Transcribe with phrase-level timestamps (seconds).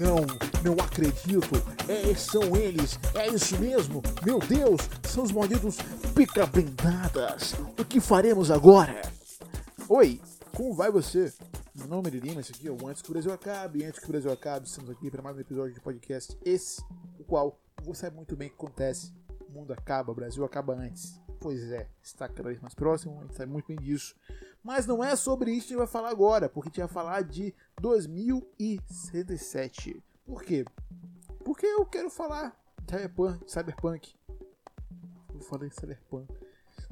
[0.00, 0.16] Não,
[0.64, 1.50] não acredito.
[1.86, 2.98] É, são eles.
[3.14, 4.00] É isso mesmo.
[4.24, 5.76] Meu Deus, são os malditos
[6.14, 7.52] pica blindadas.
[7.78, 9.02] O que faremos agora?
[9.86, 10.18] Oi,
[10.56, 11.30] como vai você?
[11.74, 13.84] Meu nome é Lima, esse aqui é o Antes que o Brasil Acabe.
[13.84, 16.34] Antes que o Brasil Acabe, estamos aqui para mais um episódio de podcast.
[16.46, 16.82] Esse,
[17.18, 19.12] o qual você sabe muito bem o que acontece.
[19.50, 21.19] O mundo acaba, o Brasil acaba antes.
[21.40, 24.14] Pois é, está cada vez mais próximo, a gente sabe muito bem disso.
[24.62, 26.88] Mas não é sobre isso que a gente vai falar agora, porque a gente vai
[26.88, 30.04] falar de 2077.
[30.26, 30.66] Por quê?
[31.42, 33.50] Porque eu quero falar de Cyberpunk.
[33.50, 34.14] Cyberpunk.
[35.32, 36.30] Eu falei Cyberpunk.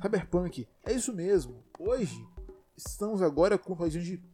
[0.00, 0.66] Cyberpunk.
[0.82, 1.62] É isso mesmo.
[1.78, 2.26] Hoje
[2.74, 4.24] estamos agora com a gente.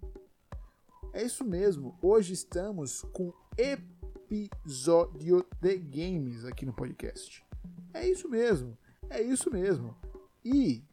[1.13, 1.99] É isso mesmo.
[2.01, 7.45] Hoje estamos com episódio de games aqui no podcast.
[7.93, 8.79] É isso mesmo.
[9.11, 9.97] É isso mesmo.
[10.45, 10.85] E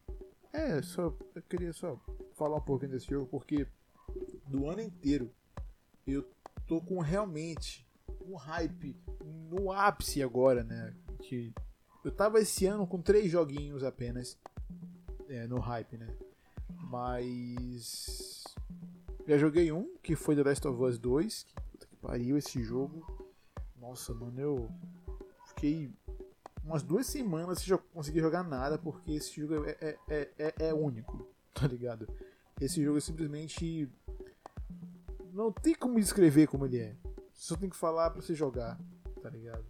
[0.52, 1.98] é, só eu queria só
[2.34, 3.66] falar um pouquinho desse jogo porque
[4.46, 5.30] do ano inteiro
[6.06, 6.28] eu
[6.66, 7.86] tô com realmente
[8.26, 8.96] um hype
[9.50, 10.94] no ápice agora, né?
[11.22, 11.52] Que
[12.04, 14.38] eu tava esse ano com três joguinhos apenas
[15.28, 16.08] é, no hype, né?
[16.90, 18.42] Mas
[19.26, 22.62] já joguei um que foi The Last of Us 2, que puta que pariu esse
[22.62, 23.30] jogo.
[23.76, 24.70] Nossa, mano, eu
[25.46, 25.92] fiquei
[26.64, 30.74] umas duas semanas sem conseguir jogar nada, porque esse jogo é, é, é, é, é
[30.74, 32.08] único, tá ligado?
[32.60, 33.88] Esse jogo é simplesmente.
[35.32, 36.96] Não tem como descrever como ele é.
[37.32, 38.78] Só tem que falar pra você jogar,
[39.22, 39.64] tá ligado?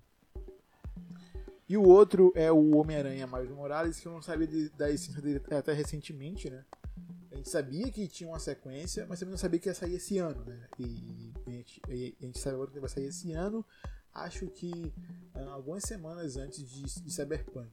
[1.68, 5.22] E o outro é o Homem-Aranha Miles Morales, que eu não sabia de, da essência
[5.22, 6.64] dele até recentemente, né?
[7.30, 10.18] A gente sabia que tinha uma sequência, mas também não sabia que ia sair esse
[10.18, 10.68] ano, né?
[10.78, 13.64] E a gente, a gente sabe agora que vai sair esse ano,
[14.14, 14.92] acho que
[15.34, 17.70] uh, algumas semanas antes de, de Cyberpunk.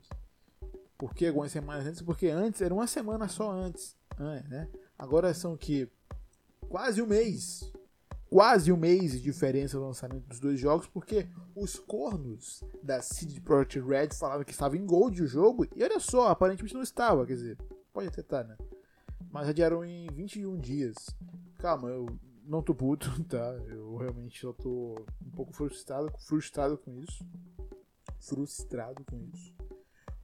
[0.97, 2.01] Por que algumas semanas antes?
[2.01, 4.67] Porque antes era uma semana só antes, né?
[4.97, 5.89] Agora são que
[6.67, 7.71] quase um mês,
[8.29, 13.39] quase um mês de diferença no lançamento dos dois jogos, porque os cornos da CD
[13.39, 17.25] Projekt Red falavam que estava em Gold o jogo, e olha só, aparentemente não estava,
[17.25, 17.57] quer dizer,
[17.93, 18.57] pode até estar, tá, né?
[19.31, 20.95] Mas adiaram em 21 dias.
[21.59, 22.07] Calma, eu
[22.49, 23.53] não tô puto, tá?
[23.67, 27.23] Eu realmente só tô um pouco frustrado, frustrado com isso.
[28.19, 29.53] Frustrado com isso.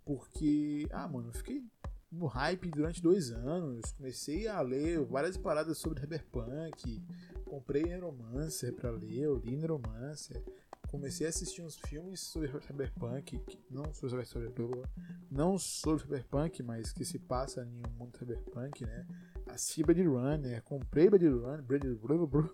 [0.04, 1.64] Porque, ah, mano, eu fiquei
[2.12, 3.92] no hype durante dois anos.
[3.92, 7.04] Comecei a ler várias paradas sobre Cyberpunk.
[7.46, 10.44] Comprei Neuromancer pra ler, eu li Neuromancer.
[10.90, 14.84] Comecei a assistir uns filmes sobre Cyberpunk, não sobre Cyberpunk,
[15.30, 19.06] não sobre Cyberpunk, mas que se passa em um mundo Cyberpunk, né?
[19.48, 22.50] Assisti Blade Runner, comprei Blade Runner, Blade, Runner,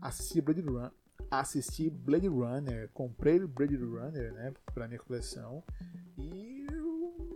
[0.00, 0.90] assisti Blade Runner,
[1.30, 5.62] assisti Blade Runner, comprei Blade Runner, né, pra minha coleção.
[6.16, 6.66] E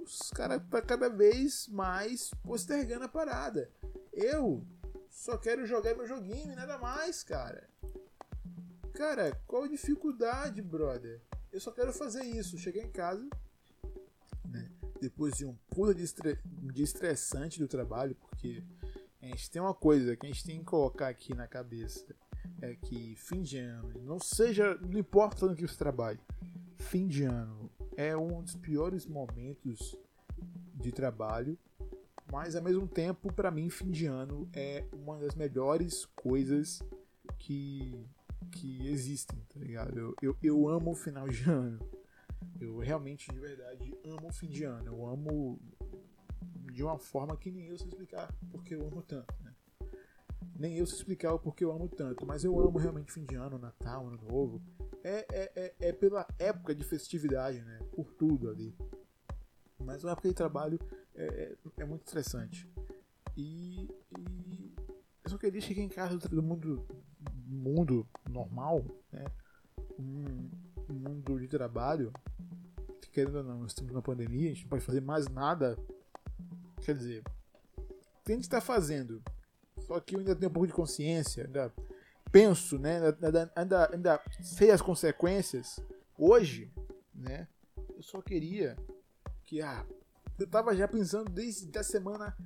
[0.03, 3.71] os caras tá cada vez mais postergando a parada.
[4.13, 4.67] Eu
[5.09, 7.69] só quero jogar meu joguinho e nada mais, cara.
[8.93, 11.21] Cara, qual a dificuldade, brother?
[11.53, 12.59] Eu só quero fazer isso.
[12.59, 13.29] Chegar em casa?
[15.01, 18.63] Depois de um pulo de, estre de estressante do trabalho, porque
[19.21, 22.15] a gente tem uma coisa que a gente tem que colocar aqui na cabeça.
[22.63, 26.21] É que fim de ano, não seja, não importa no que você trabalhe,
[26.77, 29.97] fim de ano é um dos piores momentos
[30.75, 31.59] de trabalho,
[32.31, 36.83] mas ao mesmo tempo, para mim, fim de ano é uma das melhores coisas
[37.39, 38.07] que
[38.51, 39.99] que existem, tá ligado?
[39.99, 41.79] Eu, eu, eu amo o final de ano.
[42.61, 44.87] Eu realmente, de verdade, amo o fim de ano.
[44.87, 45.59] Eu amo
[46.73, 49.55] de uma forma que nem eu sei explicar porque eu amo tanto, né?
[50.59, 53.35] Nem eu sei explicar o porquê eu amo tanto, mas eu amo realmente fim de
[53.35, 54.63] ano, Natal, Ano Novo.
[55.05, 57.79] É, é, é, é pela época de festividade, né?
[57.95, 58.75] Por tudo ali.
[59.79, 60.79] Mas uma época de trabalho
[61.15, 62.69] é, é, é muito estressante.
[63.37, 64.75] E, e
[65.25, 66.87] eu só queria chegar em casa do mundo
[67.47, 69.25] mundo normal, né?
[69.99, 70.51] um,
[71.09, 72.13] mundo de trabalho,
[73.01, 75.79] que querendo ou não, estamos na pandemia, a gente não pode fazer mais nada.
[76.83, 77.25] Quer dizer,
[78.25, 79.23] que estar fazendo.
[79.81, 81.73] Só que eu ainda tenho um pouco de consciência, ainda
[82.31, 83.01] penso, né?
[83.23, 85.81] Ainda, ainda, ainda sei as consequências.
[86.19, 86.73] Hoje,
[87.15, 87.49] né?
[87.95, 88.77] Eu só queria
[89.45, 89.87] que ah,
[90.39, 92.37] eu tava já pensando desde a semana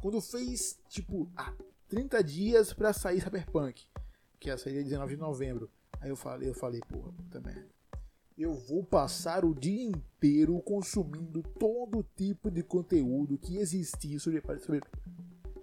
[0.00, 1.52] quando fez tipo ah,
[1.88, 3.86] 30 dias para sair Cyberpunk
[4.38, 5.70] que ia sair dia 19 de novembro.
[6.00, 7.66] Aí eu falei, eu falei, porra, puta merda.
[8.36, 14.82] Eu vou passar o dia inteiro consumindo todo tipo de conteúdo que existir sobre, sobre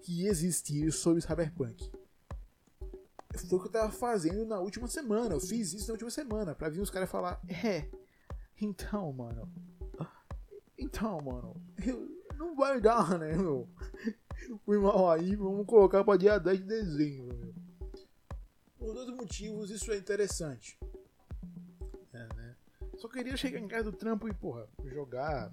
[0.02, 1.92] que existir sobre Cyberpunk.
[3.36, 5.36] Foi o que eu tava fazendo na última semana.
[5.36, 7.88] Eu fiz isso na última semana pra vir os caras falar, é,
[8.60, 9.52] então, mano.
[10.78, 13.68] Então, mano, eu, não vai dar, né, meu?
[14.66, 17.54] Fui mal aí, vamos colocar pra dia 10 de dezembro, meu.
[18.84, 20.78] Por dois motivos isso é interessante.
[22.12, 22.56] É, né?
[22.98, 25.50] Só queria chegar em casa do trampo e, porra, jogar,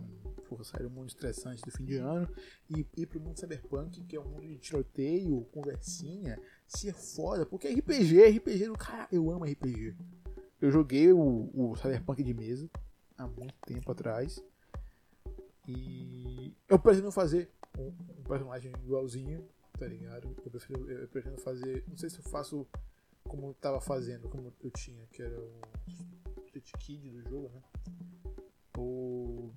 [0.49, 2.29] porra, sair do mundo estressante do fim de ano
[2.69, 7.69] e ir pro mundo cyberpunk, que é um mundo de tiroteio, conversinha, ser foda, porque
[7.69, 9.95] RPG, RPG do cara, eu amo RPG.
[10.61, 12.69] Eu joguei o, o cyberpunk de mesa
[13.17, 14.45] há muito tempo atrás.
[15.69, 17.49] E eu pretendo fazer
[17.79, 19.49] um, um personagem igualzinho,
[19.79, 20.37] tá ligado?
[20.45, 21.85] Eu, prefiro, eu pretendo fazer.
[21.87, 22.67] Não sei se eu faço
[23.25, 25.61] como eu tava fazendo, como eu tinha, que era o
[26.47, 27.63] Street Kid do jogo, né?
[28.77, 29.53] Ou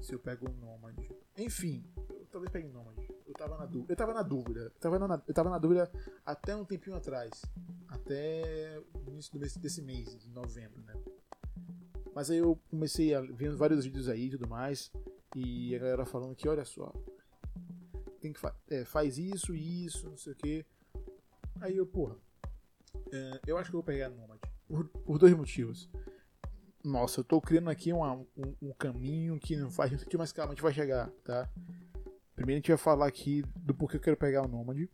[0.00, 0.98] se eu pego o Nomad.
[1.36, 2.98] Enfim, eu talvez pegue o Nomad.
[3.26, 3.92] Eu tava na dúvida.
[3.92, 4.60] Eu tava na dúvida.
[4.60, 5.90] Eu tava na, eu tava na dúvida
[6.24, 7.30] até um tempinho atrás.
[7.88, 10.94] Até o início mês, desse mês, de novembro, né?
[12.14, 14.92] Mas aí eu comecei a ver vários vídeos aí e tudo mais.
[15.34, 16.92] E a galera falando que, olha só,
[18.20, 20.66] tem que fa é, faz isso, isso, não sei o que.
[21.60, 22.16] Aí eu, porra,
[23.46, 24.38] eu acho que eu vou pegar Nomad.
[24.66, 25.88] Por, por dois motivos.
[26.82, 30.52] Nossa, eu tô criando aqui uma, um, um, caminho que não faz sentido, mas calma,
[30.52, 31.48] a gente vai chegar, tá?
[32.34, 34.88] Primeiro a gente vai falar aqui do porquê eu quero pegar o Nomad.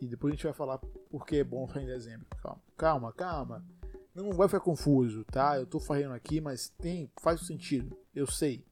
[0.00, 0.78] E depois a gente vai falar
[1.10, 2.26] porque é bom sair em dezembro.
[2.42, 3.64] Calma, calma, calma.
[4.14, 5.56] Não vai ficar confuso, tá?
[5.58, 7.96] Eu tô fazendo aqui, mas tem, faz sentido.
[8.14, 8.64] Eu sei.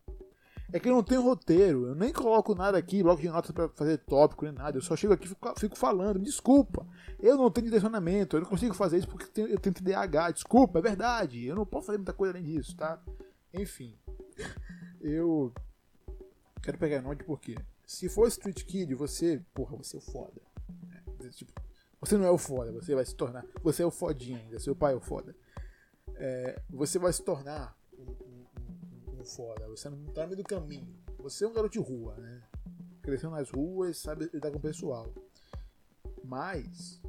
[0.70, 3.70] É que eu não tenho roteiro, eu nem coloco nada aqui, bloco de notas para
[3.70, 4.76] fazer tópico nem nada.
[4.76, 6.18] Eu só chego aqui e fico, fico, falando.
[6.18, 6.86] Desculpa,
[7.18, 10.32] eu não tenho direcionamento, eu não consigo fazer isso porque eu tenho TDAH.
[10.32, 13.02] Desculpa, é verdade, eu não posso fazer muita coisa além disso, tá?
[13.54, 13.96] Enfim,
[15.00, 15.54] eu
[16.62, 17.56] quero pegar note porque
[17.86, 20.42] se for Street Kid, você, porra, você é o foda.
[21.24, 21.50] É, tipo,
[21.98, 23.42] você não é o foda, você vai se tornar.
[23.62, 25.34] Você é o fodinho ainda, seu pai é o foda.
[26.16, 27.77] É, você vai se tornar
[29.28, 30.94] foda, você não tá no meio do caminho.
[31.18, 32.42] Você é um garoto de rua, né?
[33.02, 35.12] Crescendo nas ruas, sabe lidar com o pessoal.
[36.24, 37.00] Mas,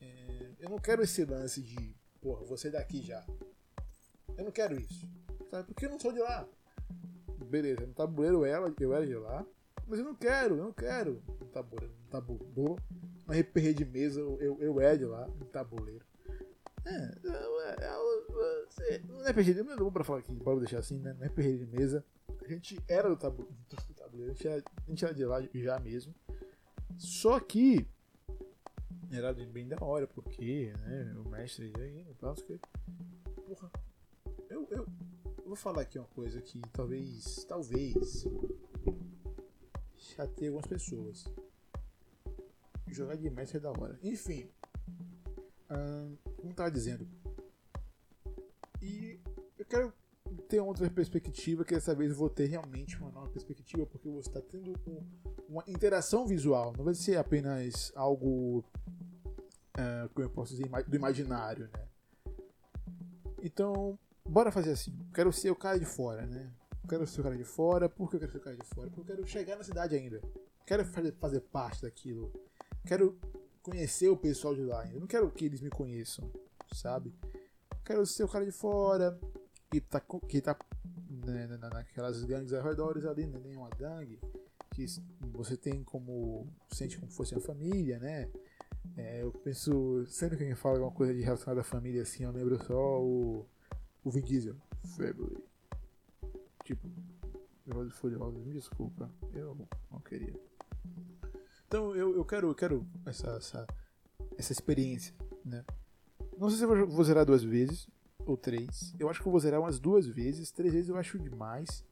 [0.00, 3.24] é, eu não quero esse lance de, porra, você daqui já.
[4.36, 5.08] Eu não quero isso.
[5.50, 5.68] Sabe?
[5.68, 6.48] Porque eu não sou de lá.
[7.46, 9.44] Beleza, no tabuleiro ela, eu era de lá.
[9.86, 11.22] Mas eu não quero, eu não quero.
[11.40, 12.76] No tabuleiro, no tabuleiro.
[13.26, 16.04] No RPG de mesa, eu, eu era de lá, no tabuleiro.
[16.84, 17.14] É,
[19.06, 21.12] não é RPG de mesa, pra falar aqui, bora deixar assim, né?
[21.14, 22.04] Não é RPG de mesa.
[22.40, 25.42] A gente era do, tabu, do tabuleiro, a gente, era, a gente era de lá
[25.54, 26.14] já mesmo.
[26.96, 27.86] Só que
[29.10, 32.58] era bem da hora, porque, né, o mestre aí, caso que.
[33.46, 33.70] Porra.
[34.48, 34.86] Eu, eu,
[35.38, 37.44] eu vou falar aqui uma coisa que talvez.
[37.44, 38.24] Talvez.
[39.96, 41.24] Chateie algumas pessoas.
[42.88, 43.98] Jogar de mestre é da hora.
[44.02, 44.50] Enfim.
[45.70, 47.06] Hum, como estava dizendo.
[49.72, 49.90] Quero
[50.50, 54.28] ter outra perspectiva, que dessa vez eu vou ter realmente uma nova perspectiva, porque você
[54.28, 55.02] está tendo um,
[55.48, 61.70] uma interação visual, não vai ser apenas algo, uh, como eu posso dizer, do imaginário,
[61.72, 61.88] né?
[63.42, 63.98] Então,
[64.28, 64.94] bora fazer assim.
[65.14, 66.52] Quero ser o cara de fora, né?
[66.86, 67.88] Quero ser o cara de fora.
[67.88, 68.90] Por que eu quero ser o cara de fora?
[68.90, 70.20] Porque eu quero chegar na cidade ainda.
[70.66, 72.30] Quero fazer, fazer parte daquilo.
[72.84, 73.18] Quero
[73.62, 75.00] conhecer o pessoal de lá ainda.
[75.00, 76.30] Não quero que eles me conheçam,
[76.74, 77.10] sabe?
[77.82, 79.18] Quero ser o cara de fora
[79.72, 80.54] que tá, que tá
[81.08, 83.40] né, naquelas gangues arredores ali, né?
[83.42, 84.20] Nenhuma gangue.
[84.70, 84.84] Que
[85.32, 86.46] você tem como.
[86.70, 88.30] sente como fosse uma família, né?
[88.96, 90.04] É, eu penso.
[90.06, 93.46] Sempre que alguém fala alguma coisa de relacionada à família assim, eu lembro só o.
[94.04, 94.56] O Vin Diesel.
[94.96, 95.42] Family.
[96.64, 96.90] Tipo.
[97.64, 99.10] Velozes Furiosos, me desculpa.
[99.32, 99.56] Eu
[99.90, 100.34] não queria.
[101.66, 103.66] Então eu, eu quero, eu quero essa, essa,
[104.36, 105.14] essa experiência,
[105.44, 105.64] né?
[106.36, 107.88] Não sei se eu vou zerar duas vezes
[108.26, 108.94] ou três.
[108.98, 110.50] Eu acho que eu vou zerar umas duas vezes.
[110.50, 111.84] Três vezes eu acho demais.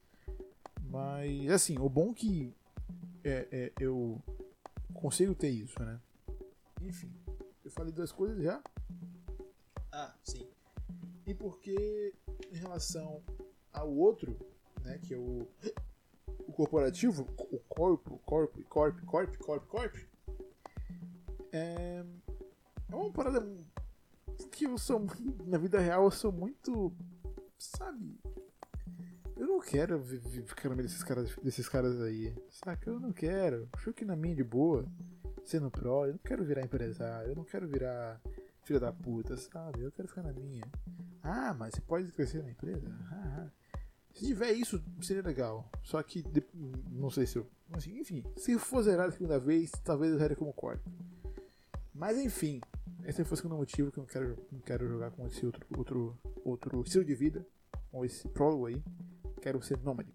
[0.88, 2.52] Mas, assim, o bom que
[3.22, 4.20] é, é, eu
[4.94, 6.00] consigo ter isso, né?
[6.82, 7.12] Enfim,
[7.64, 8.62] eu falei duas coisas já.
[9.92, 10.46] Ah, sim.
[11.26, 12.14] E porque
[12.50, 13.22] em relação
[13.72, 14.36] ao outro,
[14.82, 15.46] né, que é o
[16.50, 19.98] o corporativo, o corpo, corpo, corpo, corpo, corpo, corpo,
[21.52, 22.04] é,
[22.90, 23.46] é uma parada
[24.60, 25.06] que eu sou,
[25.46, 26.92] na vida real, eu sou muito,
[27.58, 28.20] sabe,
[29.34, 30.04] eu não quero
[30.44, 32.90] ficar no meio desses caras, desses caras aí, saca?
[32.90, 34.84] Eu não quero, fico na minha de boa,
[35.46, 38.20] sendo pró, eu não quero virar empresário, eu não quero virar
[38.62, 39.80] filho da puta, sabe?
[39.80, 40.62] Eu quero ficar na minha.
[41.22, 42.86] Ah, mas você pode crescer na empresa?
[43.10, 43.80] Ah, ah.
[44.12, 45.70] Se tiver isso, seria legal.
[45.82, 46.22] Só que
[46.90, 47.48] não sei se eu.
[47.88, 50.90] Enfim, se for zerar a segunda vez, talvez eu zere como quarto.
[51.94, 52.60] Mas enfim,
[53.10, 55.66] esse foi o segundo motivo que eu não quero, não quero jogar com esse outro,
[55.76, 57.44] outro, outro estilo de vida,
[57.90, 58.80] com esse prólogo aí.
[59.42, 60.14] Quero ser nômade.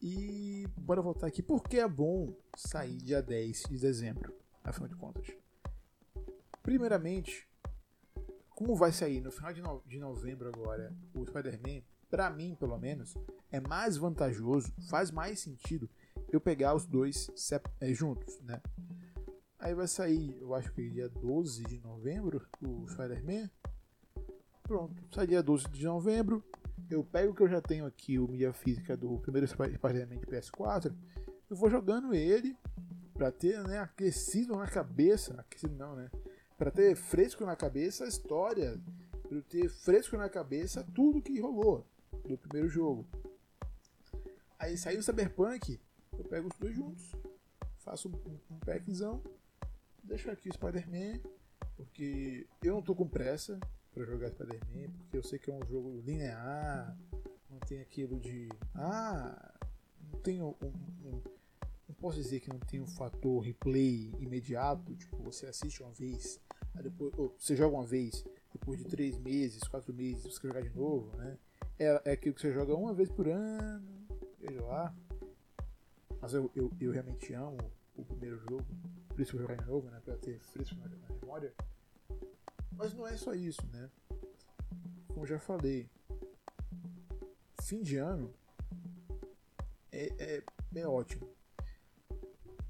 [0.00, 1.42] E bora voltar aqui.
[1.42, 4.34] Por que é bom sair dia 10 de dezembro?
[4.62, 5.26] Afinal de contas.
[6.62, 7.46] Primeiramente,
[8.48, 12.78] como vai sair no final de, no de novembro agora o Spider-Man, pra mim, pelo
[12.78, 13.14] menos,
[13.52, 15.86] é mais vantajoso, faz mais sentido
[16.32, 17.28] eu pegar os dois
[17.78, 18.62] é, juntos, né?
[19.64, 23.48] Aí vai sair, eu acho que dia 12 de novembro, o Spider-Man.
[24.62, 26.44] Pronto, sai dia 12 de novembro.
[26.90, 30.94] Eu pego que eu já tenho aqui, o mídia física do primeiro Spider-Man de PS4.
[31.48, 32.54] Eu vou jogando ele
[33.14, 35.32] pra ter né, aquecido na cabeça.
[35.40, 36.10] Aquecido não, né?
[36.58, 38.78] Pra ter fresco na cabeça a história.
[39.26, 41.86] Pra ter fresco na cabeça tudo que rolou
[42.28, 43.06] do primeiro jogo.
[44.58, 45.80] Aí saiu o Cyberpunk,
[46.18, 47.12] eu pego os dois juntos,
[47.78, 49.22] faço um packzão,
[50.04, 51.20] deixo aqui o Spider-Man,
[51.76, 53.58] porque eu não tô com pressa
[53.92, 56.96] para jogar Spider-Man, porque eu sei que é um jogo linear,
[57.50, 58.48] não tem aquilo de.
[58.74, 59.54] Ah,
[60.12, 61.22] não tem um, um,
[61.88, 66.40] não posso dizer que não tem um fator replay imediato, tipo, você assiste uma vez,
[66.82, 70.74] depois, você joga uma vez, depois de três meses, quatro meses, você quer jogar de
[70.76, 71.38] novo, né?
[71.78, 74.06] É, é aquilo que você joga uma vez por ano,
[74.38, 74.94] veja lá.
[76.20, 77.58] Mas eu, eu, eu realmente amo
[77.96, 78.64] o primeiro jogo,
[79.14, 80.00] por isso que jogar de novo, né?
[80.04, 81.54] Pra ter fresco na, na memória.
[82.72, 83.88] Mas não é só isso, né?
[85.08, 85.88] Como já falei,
[87.62, 88.34] fim de ano
[89.92, 90.42] é, é,
[90.74, 91.28] é ótimo.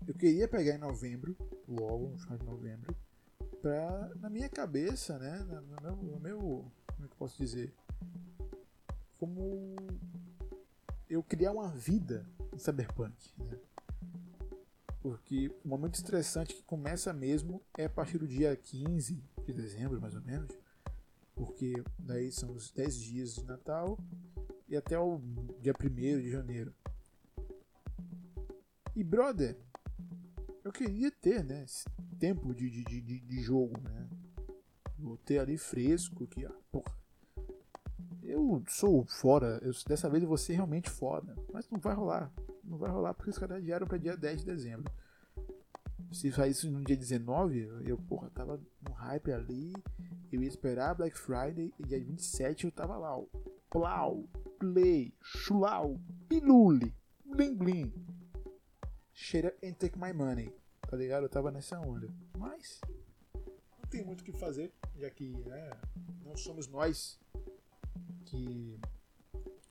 [0.07, 1.35] Eu queria pegar em novembro,
[1.67, 2.95] logo, no final de novembro,
[3.63, 5.39] pra, na minha cabeça, né?
[5.39, 7.75] No meu, no meu como é que eu posso dizer?
[9.19, 9.75] Como
[11.09, 13.33] eu criar uma vida em Cyberpunk.
[13.39, 13.59] Né?
[15.05, 20.01] Porque o momento estressante que começa mesmo é a partir do dia 15 de dezembro,
[20.01, 20.51] mais ou menos.
[21.35, 23.99] Porque daí são os 10 dias de Natal
[24.67, 25.21] e até o
[25.61, 25.89] dia 1
[26.23, 26.75] de janeiro.
[28.97, 29.59] E brother,
[30.65, 31.85] eu queria ter né, esse
[32.19, 34.09] tempo de, de, de, de jogo, né?
[34.99, 36.97] Vou ter ali fresco, que, ah, porra,
[38.23, 41.37] eu sou fora, eu, dessa vez eu vou ser realmente foda.
[41.53, 42.33] Mas não vai rolar.
[42.65, 44.93] Não vai rolar porque os caras adiaram pra dia 10 de dezembro.
[46.13, 49.73] Se saísse no dia 19, eu, porra, tava no hype ali.
[50.33, 53.25] Eu ia esperar Black Friday e dia 27 eu tava lá, ó.
[53.69, 54.25] Plau,
[54.59, 56.95] play, chulau, pilule,
[57.25, 57.93] bling bling.
[59.13, 60.53] Shut up and take my money.
[60.89, 61.25] Tá ligado?
[61.25, 62.09] Eu tava nessa onda.
[62.39, 62.81] Mas
[63.35, 65.71] não tem muito o que fazer, já que né,
[66.25, 67.19] não somos nós
[68.27, 68.79] que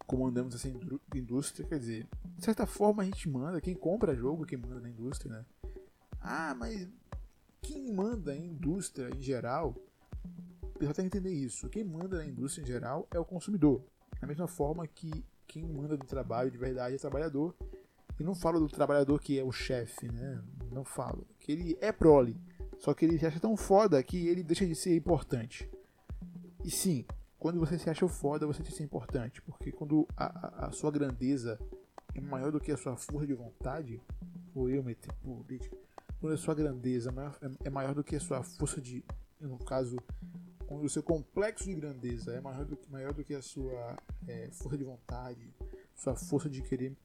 [0.06, 0.68] comandamos essa
[1.16, 2.08] indústria, quer dizer,
[2.44, 5.46] de certa forma a gente manda, quem compra jogo, quem manda na indústria, né?
[6.20, 6.86] Ah, mas
[7.62, 9.74] quem manda a indústria em geral,
[10.62, 13.82] o pessoal tem que entender isso, quem manda na indústria em geral é o consumidor.
[14.20, 17.56] Da mesma forma que quem manda no trabalho de verdade é o trabalhador.
[18.20, 20.44] E não falo do trabalhador que é o chefe, né?
[20.70, 21.26] Não falo.
[21.40, 22.38] Que ele é prole.
[22.78, 25.70] Só que ele se acha tão foda que ele deixa de ser importante.
[26.62, 27.06] E sim,
[27.40, 29.42] quando você se acha foda, você se é importante.
[29.42, 31.58] Porque quando a, a, a, sua grandeza
[32.16, 34.02] é maior do que a sua força de vontade,
[34.54, 35.76] ou eu meter política,
[36.20, 39.04] quando a sua grandeza é maior, é, é maior do que a sua força de.
[39.40, 39.98] No caso,
[40.66, 44.50] quando o seu complexo de grandeza é maior do maior do que a sua é,
[44.52, 45.54] força de vontade,
[45.96, 46.96] sua força de querer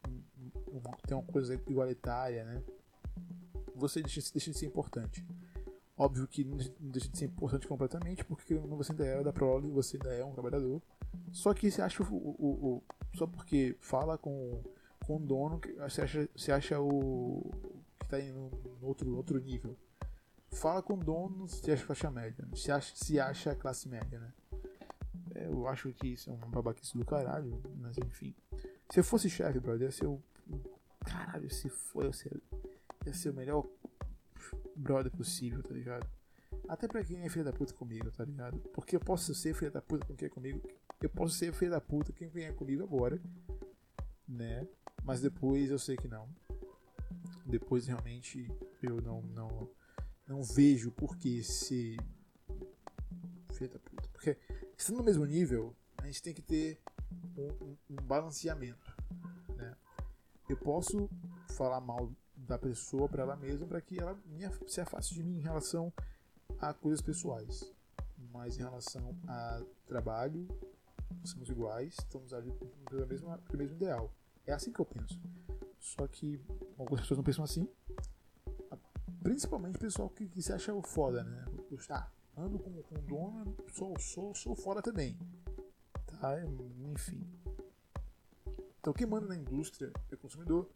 [0.69, 2.63] uma, ter uma coisa igualitária, né?
[3.75, 5.27] Você deixa, deixa de ser importante.
[5.97, 9.97] Óbvio que não deixa de ser importante completamente, porque você ainda é da prole, você
[9.97, 10.81] ainda é um trabalhador.
[11.33, 12.83] Só que você acha o, o, o
[13.17, 14.63] só porque fala com,
[15.09, 17.51] com o dono, você acha, você acha o
[17.99, 18.51] que está no
[18.83, 19.75] outro, outro nível.
[20.53, 22.47] Fala com dono, você acha faixa média.
[22.55, 24.33] Se acha, se acha classe média, né?
[25.35, 28.35] É, eu acho que isso é uma babaquice do caralho, mas enfim.
[28.91, 30.23] Se eu fosse chefe, brother, ia ser o.
[31.07, 32.43] Caralho, se for, ia ser,
[33.07, 33.67] ia ser o melhor
[34.77, 36.07] brother possível, tá ligado?
[36.69, 38.59] Até pra quem é filho da puta comigo, tá ligado?
[38.75, 40.61] Porque eu posso ser filho da puta com quem é comigo.
[41.01, 43.19] Eu posso ser filho da puta quem vier comigo agora,
[44.29, 44.67] né?
[45.09, 46.29] Mas depois eu sei que não.
[47.47, 48.47] Depois realmente
[48.83, 49.71] eu não não
[50.27, 51.97] não vejo por que ser
[53.55, 54.07] filho da puta.
[54.13, 54.37] Porque
[54.77, 56.79] estando no mesmo nível, a gente tem que ter
[57.39, 58.95] um, um, um balanceamento,
[59.57, 59.75] né?
[60.47, 61.09] Eu posso
[61.57, 64.15] falar mal da pessoa para ela mesma para que ela
[64.67, 65.91] se afaste de mim em relação
[66.61, 67.73] a coisas pessoais.
[68.31, 70.47] Mas em relação a trabalho,
[71.25, 72.53] somos iguais, estamos ali
[72.91, 74.13] pelo mesmo, pelo mesmo ideal.
[74.49, 75.21] É assim que eu penso.
[75.79, 76.41] Só que
[76.79, 77.69] algumas pessoas não pensam assim.
[79.23, 81.45] Principalmente o pessoal que, que, se acha o foda, né?
[81.91, 85.19] Ah, ando com, com dono, sou, sou, sou foda também.
[86.07, 86.43] Tá?
[86.95, 87.23] Enfim.
[88.81, 90.71] Então quem manda na indústria é o consumidor,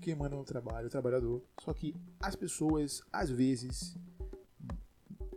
[0.00, 1.44] quem manda no trabalho, o trabalhador.
[1.60, 3.96] Só que as pessoas, às vezes,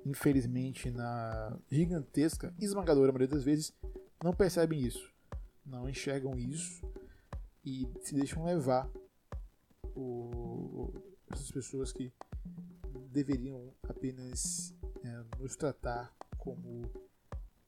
[0.03, 3.75] infelizmente, na gigantesca, esmagadora maioria das vezes,
[4.23, 5.13] não percebem isso.
[5.63, 6.81] Não enxergam isso
[7.65, 8.89] e se deixam levar
[9.93, 12.13] por essas pessoas que
[13.11, 16.83] deveriam apenas é, nos tratar como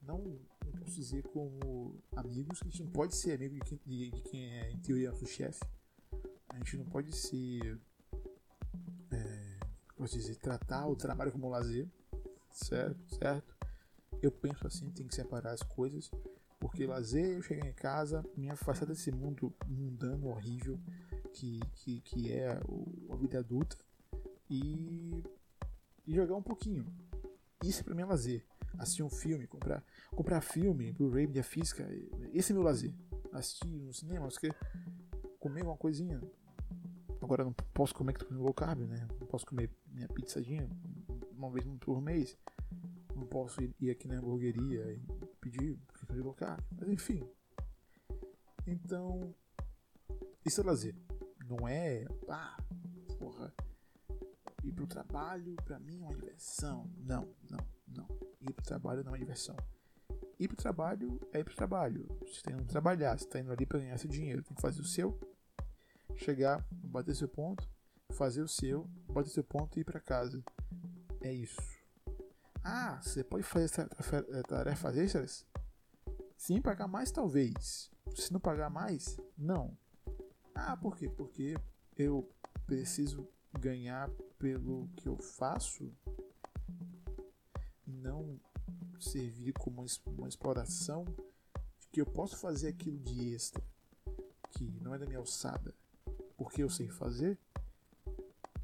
[0.02, 0.20] não,
[0.64, 4.22] não posso dizer como amigos, a gente não pode ser amigo de quem, de, de
[4.22, 5.62] quem é em teoria nosso chefe.
[6.50, 7.80] A gente não pode ser
[9.12, 9.58] é,
[9.98, 11.90] posso dizer, tratar o trabalho como lazer,
[12.52, 13.16] certo?
[13.16, 13.58] Certo?
[14.22, 16.10] Eu penso assim, tem que separar as coisas,
[16.60, 20.80] porque lazer eu chegar em casa, me afastar desse mundo mundano, horrível,
[21.34, 23.78] que, que, que é a vida adulta,
[24.50, 25.24] e,
[26.06, 26.86] e jogar um pouquinho.
[27.64, 28.46] Isso pra mim é lazer.
[28.78, 31.88] Assistir um filme, comprar, comprar filme, Blu-ray, mídia física,
[32.34, 32.94] esse é meu lazer.
[33.32, 34.30] Assistir no cinema,
[35.40, 36.22] comer uma coisinha.
[37.22, 39.08] Agora não posso comer que tô comendo low carb, né?
[39.20, 40.70] Não posso comer minha pizzadinha
[41.32, 42.38] uma vez por mês.
[43.16, 45.02] Não posso ir aqui na hamburgueria e
[45.42, 45.80] pedir
[46.14, 46.64] de low carb.
[46.72, 47.28] Mas enfim.
[48.66, 49.34] Então,
[50.46, 50.96] isso é lazer.
[51.46, 52.58] Não é, ah,
[53.18, 53.54] porra,
[54.64, 56.92] ir pro trabalho pra mim é uma diversão.
[56.98, 58.08] Não, não, não.
[58.42, 59.56] Ir pro trabalho não é diversão.
[60.40, 62.08] Ir pro trabalho é ir pro trabalho.
[62.22, 64.44] Você tem que trabalhar, você tá indo ali pra ganhar seu dinheiro.
[64.44, 65.18] Tem que fazer o seu,
[66.16, 67.70] chegar, bater seu ponto,
[68.12, 70.44] fazer o seu, bater seu ponto e ir para casa.
[71.22, 71.62] É isso.
[72.64, 73.88] Ah, você pode fazer essa
[74.44, 75.46] tarefa extras?
[76.38, 77.92] Sim, pagar mais talvez.
[78.16, 79.76] Se não pagar mais, não.
[80.56, 81.10] Ah, por quê?
[81.10, 81.56] Porque
[81.98, 82.30] eu
[82.66, 83.28] preciso
[83.60, 85.92] ganhar pelo que eu faço
[87.86, 88.40] e não
[89.00, 91.06] servir como uma exploração
[91.80, 93.64] de que eu posso fazer aquilo de extra
[94.52, 95.74] que não é da minha alçada
[96.36, 97.40] porque eu sei fazer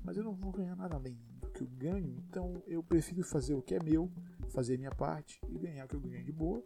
[0.03, 3.53] mas eu não vou ganhar nada além do que eu ganho, então eu prefiro fazer
[3.53, 4.11] o que é meu,
[4.49, 6.63] fazer a minha parte e ganhar o que eu ganho de boa,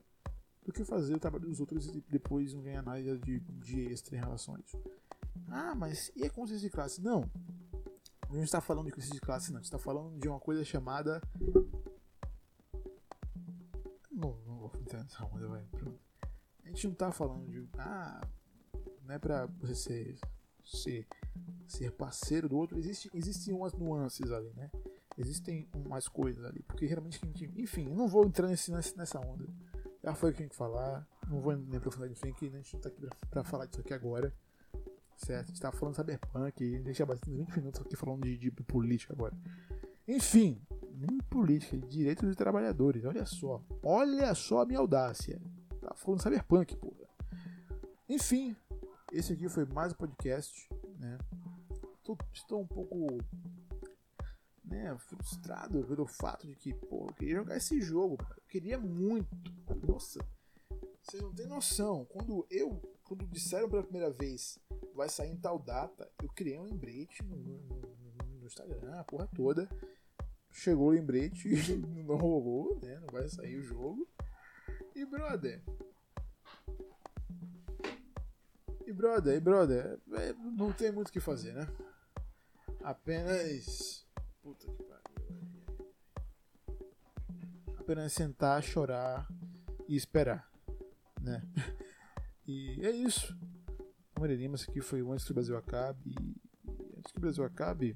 [0.67, 4.17] do que fazer o trabalho dos outros e depois não ganhar nada de, de extra
[4.17, 4.77] em relação a isso.
[5.47, 7.01] Ah, mas e a consciência de classe?
[7.01, 7.23] Não.
[8.29, 9.59] A gente está falando de consciência de classe, não.
[9.59, 11.21] A gente está falando de uma coisa chamada.
[14.11, 15.63] Não, não vou entrar nessa onda, vai.
[15.71, 15.99] Pronto.
[16.65, 17.65] A gente não está falando de.
[17.77, 18.27] Ah,
[19.03, 20.19] não é pra você ser,
[20.65, 21.07] ser
[21.67, 24.71] ser parceiro do outro, existe, existem umas nuances ali, né?
[25.17, 27.19] Existem umas coisas ali, porque realmente
[27.55, 29.47] enfim, não vou entrar nesse, nessa onda.
[30.07, 32.59] Já foi o que tinha que falar, não vou nem aprofundar nisso aqui, né?
[32.59, 34.33] a gente tá aqui pra, pra, falar disso aqui agora,
[35.17, 35.43] certo?
[35.43, 38.37] A gente tá falando de cyberpunk, a gente já bateu 20 minutos aqui falando de,
[38.37, 39.37] de política agora.
[40.07, 40.61] Enfim,
[40.93, 45.41] nem política, direitos dos trabalhadores, olha só, olha só a minha audácia.
[45.81, 47.09] Tá falando de cyberpunk, porra.
[48.07, 48.55] Enfim,
[49.11, 51.17] esse aqui foi mais um podcast, né?
[52.01, 53.17] Tô, estou um pouco
[54.63, 59.56] né, frustrado pelo fato de que, pô, eu queria jogar esse jogo, eu queria muito.
[59.85, 60.19] Nossa,
[61.01, 62.05] vocês não têm noção.
[62.05, 64.59] Quando eu, quando disseram pela primeira vez,
[64.93, 69.27] vai sair em tal data, eu criei um lembrete no, no, no Instagram, a porra
[69.35, 69.69] toda.
[70.51, 71.49] Chegou o lembrete,
[72.05, 72.99] não rolou, né?
[72.99, 74.07] Não vai sair o jogo.
[74.95, 75.63] E brother,
[78.87, 81.67] e brother, e brother, é, não tem muito o que fazer, né?
[82.81, 84.07] Apenas.
[84.41, 85.87] Puta que pariu.
[87.77, 89.27] Apenas sentar, chorar
[89.87, 90.49] e esperar,
[91.21, 91.41] né?
[92.47, 93.37] E é isso.
[94.17, 96.15] Lima, isso aqui foi Antes que o Brasil acabe.
[96.65, 97.95] E antes que o Brasil acabe,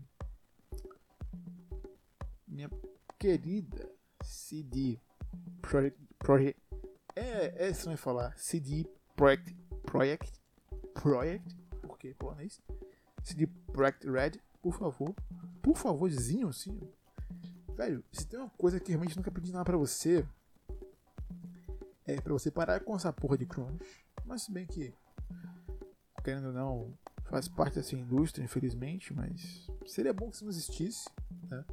[2.47, 2.69] minha
[3.17, 3.89] querida
[4.21, 4.99] CD
[5.61, 5.97] Project.
[6.19, 6.61] Project
[7.15, 8.37] é, é estranho falar.
[8.37, 9.55] CD Project.
[9.83, 10.41] Project
[10.93, 12.61] Project, porque polonês.
[13.23, 15.15] CD Project Red, por favor.
[15.61, 16.79] Por favorzinho, assim.
[17.75, 20.25] Velho, se tem uma coisa que realmente nunca pedi nada pra você,
[22.05, 23.83] é pra você parar com essa porra de crunch.
[24.25, 24.93] Mas se bem que,
[26.23, 31.09] querendo ou não, faz parte dessa indústria, infelizmente, mas seria bom que isso não existisse,
[31.49, 31.65] né?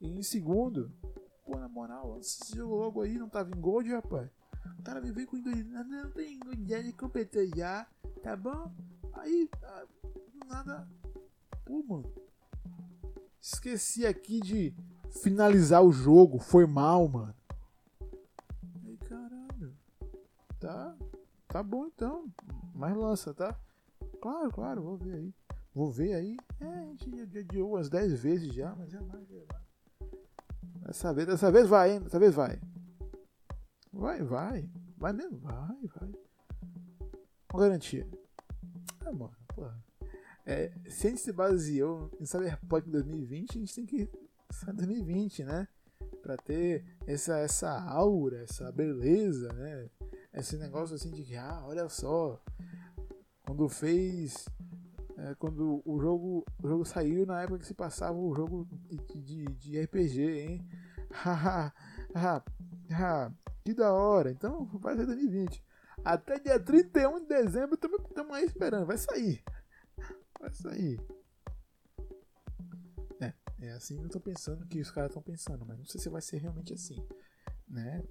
[0.00, 0.92] E em segundo,
[1.44, 4.28] pô, na moral, esse jogo logo aí não tava em gold, rapaz.
[4.78, 7.86] O cara me veio com não tem ideia de competir já,
[8.22, 8.72] tá bom?
[9.14, 9.86] Aí, ah,
[10.46, 10.88] nada.
[11.64, 12.12] Pô, mano.
[13.40, 14.74] Esqueci aqui de
[15.22, 17.34] finalizar o jogo, foi mal, mano.
[20.58, 20.96] Tá,
[21.48, 22.26] tá bom então.
[22.74, 23.58] Mas lança, tá?
[24.20, 25.34] Claro, claro, vou ver aí.
[25.74, 26.36] Vou ver aí.
[26.60, 29.66] É, a gente já adiou umas 10 vezes já, mas é mais, é mais.
[30.86, 32.00] Dessa vez, dessa vez vai, hein?
[32.00, 32.60] Dessa vez vai.
[33.92, 34.70] Vai, vai.
[34.96, 35.38] Vai mesmo?
[35.38, 36.12] Vai, vai.
[37.48, 38.08] Com garantia.
[39.00, 39.84] Ah, mano, porra.
[40.46, 44.08] É, se a gente se baseou em Cyberpunk 2020, a gente tem que.
[44.72, 45.68] 2020, né?
[46.26, 49.88] para ter essa, essa aura, essa beleza, né?
[50.36, 52.38] Esse negócio assim de que, ah, olha só,
[53.46, 54.46] quando fez.
[55.16, 59.22] É, quando o jogo, o jogo saiu na época que se passava o jogo de,
[59.22, 60.68] de, de RPG, hein?
[61.10, 61.72] Haha,
[62.14, 64.30] haha, que da hora.
[64.30, 65.64] Então vai ser 2020.
[66.04, 68.84] Até dia 31 de dezembro estamos aí esperando.
[68.84, 69.42] Vai sair.
[70.38, 71.00] Vai sair.
[73.20, 76.10] É, é assim eu tô pensando que os caras estão pensando, mas não sei se
[76.10, 77.02] vai ser realmente assim.
[77.66, 78.04] Né?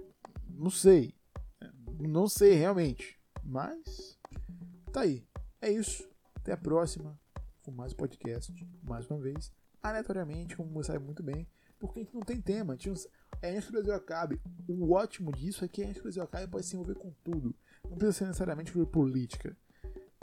[0.49, 1.13] Não sei.
[1.99, 3.19] Não sei realmente.
[3.43, 4.17] Mas
[4.91, 5.25] tá aí.
[5.61, 6.07] É isso.
[6.35, 7.17] Até a próxima
[7.63, 8.53] com mais podcast.
[8.83, 9.51] Mais uma vez.
[9.81, 11.47] Aleatoriamente, como você sabe muito bem.
[11.79, 12.73] Porque a gente não tem tema.
[12.73, 13.07] A gente
[13.41, 14.41] é antes que o Brasil acabe.
[14.67, 17.55] O ótimo disso é que antes que o Brasil acabe pode se envolver com tudo.
[17.83, 19.55] Não precisa ser necessariamente por política.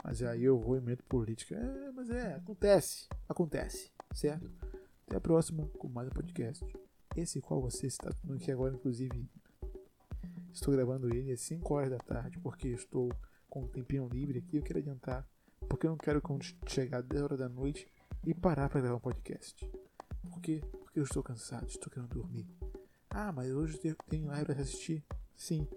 [0.03, 1.55] Mas aí eu vou em medo política.
[1.55, 3.07] É, mas é, acontece.
[3.27, 3.91] Acontece.
[4.13, 4.51] Certo?
[5.07, 6.65] Até a próxima com mais um podcast.
[7.15, 9.29] Esse qual você está aqui agora, inclusive,
[10.53, 13.11] estou gravando ele às 5 horas da tarde, porque estou
[13.49, 14.57] com um tempinho livre aqui.
[14.57, 15.27] Eu quero adiantar,
[15.67, 16.21] porque eu não quero
[16.67, 17.87] chegar 10 horas da noite
[18.25, 19.69] e parar para gravar um podcast.
[20.29, 20.61] Por quê?
[20.71, 22.47] Porque eu estou cansado, estou querendo dormir.
[23.09, 25.03] Ah, mas hoje tem live para assistir?
[25.35, 25.67] Sim,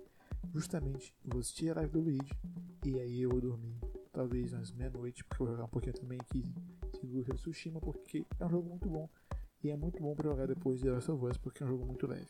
[0.55, 1.15] justamente.
[1.25, 2.33] Eu vou assistir a live do Luigi
[2.85, 3.77] e aí eu vou dormir.
[4.13, 6.43] Talvez às meia-noite, porque eu vou jogar um pouquinho também aqui
[7.03, 9.09] de Ghost of Tsushima, porque é um jogo muito bom.
[9.63, 11.85] E é muito bom para jogar depois de Last of Us, porque é um jogo
[11.85, 12.29] muito leve.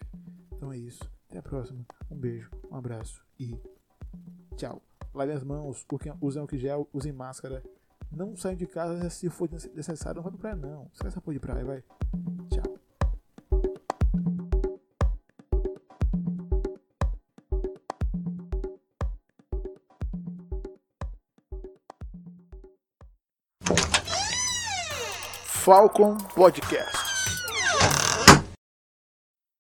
[0.53, 1.09] Então é isso.
[1.37, 1.85] Até a próxima.
[2.11, 3.61] Um beijo, um abraço e
[4.57, 4.81] tchau.
[5.12, 5.85] Lavem as mãos,
[6.18, 7.62] usem álcool gel, usem máscara.
[8.11, 10.90] Não saiam de casa se for necessário, não vá pra praia não.
[10.94, 11.85] Sai essa porra de praia, vai.
[12.49, 12.79] Tchau.
[25.44, 27.06] Falcon Podcast.